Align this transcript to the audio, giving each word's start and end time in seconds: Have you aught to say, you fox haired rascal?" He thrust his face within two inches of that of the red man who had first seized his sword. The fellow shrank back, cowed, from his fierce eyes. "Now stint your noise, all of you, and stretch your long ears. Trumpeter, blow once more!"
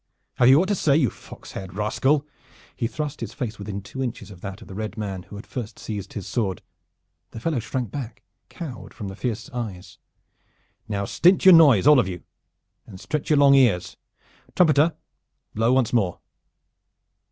Have 0.37 0.49
you 0.49 0.59
aught 0.59 0.67
to 0.69 0.73
say, 0.73 0.97
you 0.97 1.11
fox 1.11 1.51
haired 1.51 1.75
rascal?" 1.75 2.25
He 2.75 2.87
thrust 2.87 3.21
his 3.21 3.35
face 3.35 3.59
within 3.59 3.83
two 3.83 4.01
inches 4.01 4.31
of 4.31 4.41
that 4.41 4.59
of 4.63 4.67
the 4.67 4.73
red 4.73 4.97
man 4.97 5.21
who 5.21 5.35
had 5.35 5.45
first 5.45 5.77
seized 5.77 6.13
his 6.13 6.25
sword. 6.27 6.63
The 7.29 7.39
fellow 7.39 7.59
shrank 7.59 7.91
back, 7.91 8.23
cowed, 8.49 8.95
from 8.95 9.09
his 9.09 9.19
fierce 9.19 9.47
eyes. 9.51 9.99
"Now 10.87 11.05
stint 11.05 11.45
your 11.45 11.53
noise, 11.53 11.85
all 11.85 11.99
of 11.99 12.07
you, 12.07 12.23
and 12.87 12.99
stretch 12.99 13.29
your 13.29 13.37
long 13.37 13.53
ears. 13.53 13.95
Trumpeter, 14.55 14.95
blow 15.53 15.71
once 15.71 15.93
more!" 15.93 16.19